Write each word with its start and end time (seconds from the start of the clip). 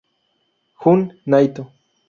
Jun 0.85 1.05
Naito 1.35 1.69